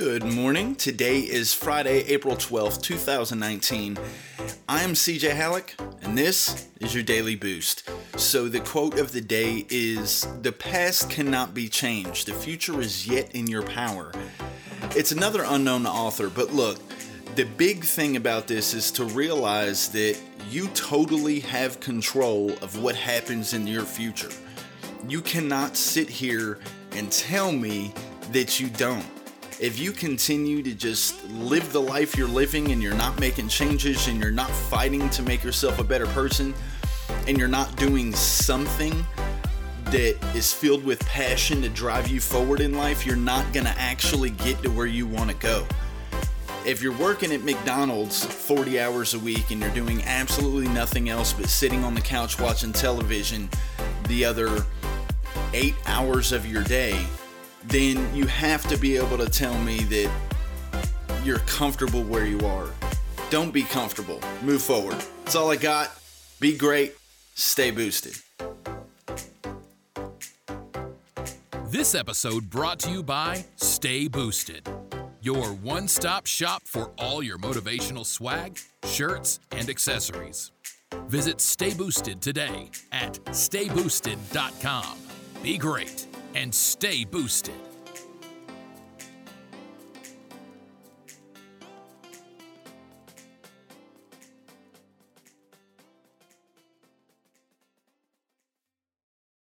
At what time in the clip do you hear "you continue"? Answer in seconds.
29.78-30.62